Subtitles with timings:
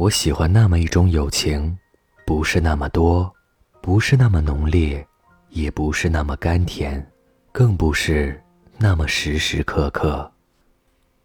[0.00, 1.76] 我喜欢那么一种友情，
[2.24, 3.30] 不是那么多，
[3.82, 5.06] 不是那么浓烈，
[5.50, 7.06] 也不是那么甘甜，
[7.52, 8.42] 更不是
[8.78, 10.32] 那么时时刻刻，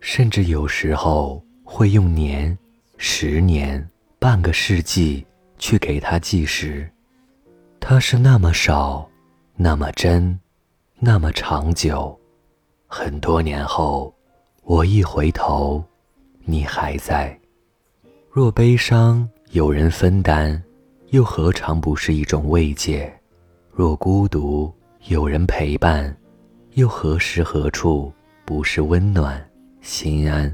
[0.01, 2.57] 甚至有时候会用年、
[2.97, 3.89] 十年、
[4.19, 5.25] 半个世纪
[5.57, 6.85] 去给它计时。
[7.79, 9.09] 它是那么少，
[9.55, 10.37] 那么真，
[10.99, 12.19] 那么长久。
[12.87, 14.13] 很多年后，
[14.63, 15.81] 我一回头，
[16.43, 17.39] 你还在。
[18.35, 20.61] 若悲伤有人分担，
[21.11, 23.09] 又何尝不是一种慰藉？
[23.71, 24.69] 若孤独
[25.07, 26.13] 有人陪伴，
[26.73, 28.11] 又何时何处
[28.43, 29.41] 不是温暖
[29.79, 30.53] 心安？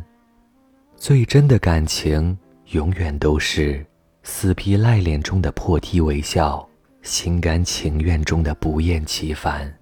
[0.95, 3.83] 最真的感情，永远都是
[4.21, 6.63] 死皮赖脸中的破涕为笑，
[7.01, 9.75] 心甘情愿中的不厌其烦。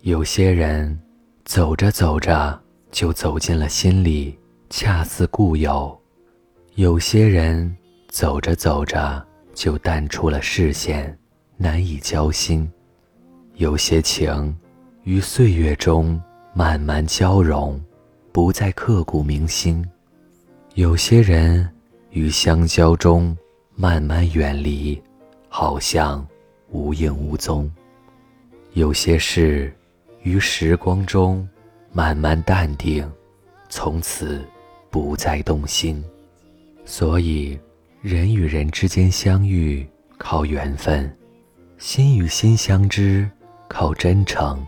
[0.00, 1.00] 有些人，
[1.44, 4.36] 走着走着就走进了心里，
[4.68, 5.96] 恰似故友。
[6.76, 7.74] 有些人
[8.10, 11.18] 走着走着就淡出了视线，
[11.56, 12.68] 难以交心；
[13.54, 14.54] 有些情
[15.02, 16.20] 于岁月中
[16.52, 17.82] 慢慢交融，
[18.30, 19.82] 不再刻骨铭心；
[20.74, 21.66] 有些人
[22.10, 23.34] 于相交中
[23.74, 25.02] 慢慢远离，
[25.48, 26.26] 好像
[26.68, 27.66] 无影无踪；
[28.74, 29.74] 有些事
[30.24, 31.48] 于时光中
[31.90, 33.10] 慢慢淡定，
[33.70, 34.44] 从此
[34.90, 36.04] 不再动心。
[36.88, 37.58] 所以，
[38.00, 39.84] 人与人之间相遇
[40.16, 41.12] 靠缘分，
[41.78, 43.28] 心与心相知
[43.66, 44.64] 靠真诚。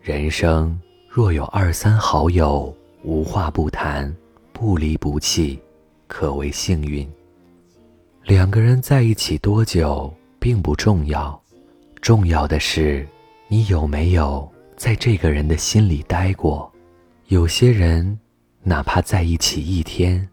[0.00, 2.72] 人生若有二三好友，
[3.02, 4.14] 无话不谈，
[4.52, 5.60] 不离不弃，
[6.06, 7.06] 可谓幸运。
[8.22, 11.38] 两个人在一起多久并不重要，
[12.00, 13.04] 重要的是
[13.48, 16.72] 你有没有在这个人的心里待过。
[17.26, 18.16] 有些人，
[18.62, 20.26] 哪怕在一起一天。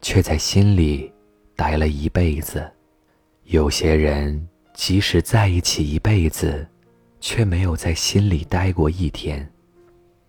[0.00, 1.12] 却在心里
[1.56, 2.70] 待了一辈子。
[3.44, 6.66] 有些人即使在一起一辈子，
[7.20, 9.48] 却没有在心里待过一天。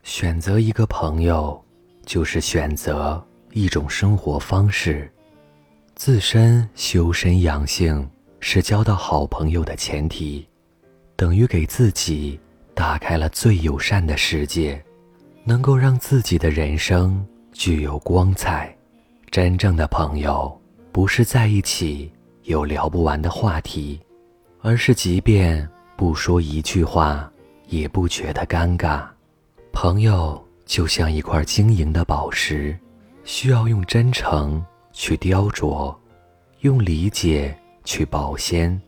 [0.04, 1.62] 选择一个朋友，
[2.06, 5.12] 就是选择一种生活方式。
[5.96, 10.48] 自身修身养性是交到好朋友的前提，
[11.18, 12.40] 等于给自己
[12.74, 14.82] 打开了最友善的世界，
[15.44, 18.74] 能够让自己的人生具有光彩。
[19.32, 20.60] 真正的朋友，
[20.92, 22.12] 不是在一起
[22.44, 24.00] 有聊不完的话题，
[24.62, 27.32] 而是即便不说一句话，
[27.68, 29.08] 也不觉得尴尬。
[29.72, 32.78] 朋友就像一块晶莹的宝石，
[33.24, 35.96] 需要用真诚去雕琢，
[36.62, 38.82] 用理解去保鲜，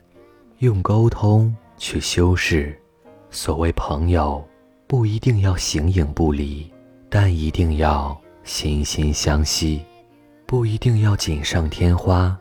[0.58, 2.75] 用沟通去修饰。
[3.29, 4.44] 所谓朋友，
[4.88, 6.69] 不一定要形影不离，
[7.09, 9.79] 但一定要心心相惜。
[10.51, 12.38] 不一定要锦上添花，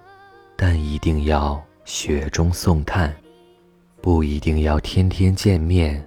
[0.56, 3.08] 但一定要雪中送炭；
[4.00, 6.04] 不一定要天天见面，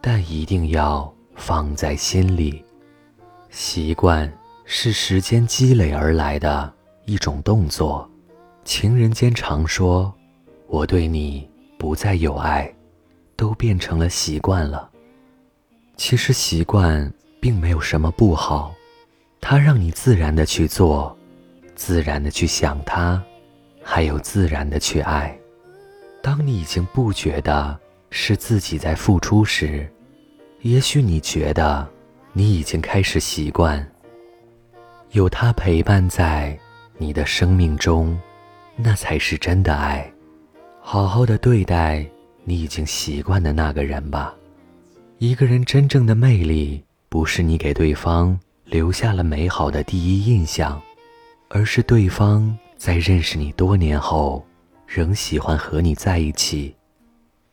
[0.00, 2.64] 但一定要放在心里。
[3.50, 4.32] 习惯
[4.64, 6.72] 是时间积累而来的
[7.04, 8.10] 一种动作。
[8.64, 10.10] 情人间常说
[10.66, 11.46] ：“我对你
[11.76, 12.74] 不再有爱，
[13.36, 14.90] 都变成了习惯了。”
[15.94, 18.74] 其实习惯并没有什么不好，
[19.42, 21.14] 它让你自然的去做。
[21.74, 23.22] 自然的去想他，
[23.82, 25.36] 还有自然的去爱。
[26.22, 27.78] 当你已经不觉得
[28.10, 29.86] 是自己在付出时，
[30.62, 31.86] 也许你觉得
[32.32, 33.86] 你已经开始习惯
[35.10, 36.58] 有他陪伴在
[36.96, 38.18] 你的生命中，
[38.76, 40.10] 那才是真的爱。
[40.80, 42.04] 好好的对待
[42.44, 44.34] 你已经习惯的那个人吧。
[45.18, 50.80] 一个人真正的魅力，不是你给对方留下了美好的第一印象。
[51.54, 54.44] 而是对方在认识你多年后，
[54.88, 56.74] 仍喜欢和你在一起，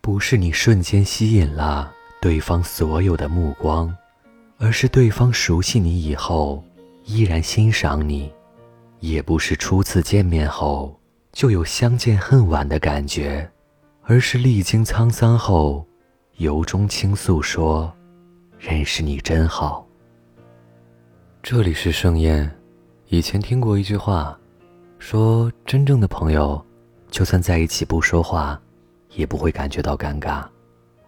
[0.01, 3.95] 不是你瞬间吸引了对方所有的目光，
[4.57, 6.63] 而是对方熟悉你以后
[7.06, 8.34] 依然欣赏你，
[9.01, 11.00] 也不是初次见面后
[11.31, 13.48] 就有相见恨晚的感觉，
[14.01, 15.86] 而是历经沧桑后，
[16.38, 17.94] 由衷倾诉说
[18.57, 19.88] ：“认识你真好。”
[21.44, 22.51] 这里是盛宴。
[23.12, 24.40] 以前听过一句话，
[24.98, 26.66] 说真正的朋友，
[27.10, 28.58] 就算在一起不说话，
[29.10, 30.46] 也不会感觉到尴尬。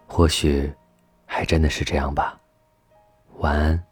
[0.06, 0.70] 或许，
[1.24, 2.38] 还真的是这样吧。
[3.38, 3.82] 晚安。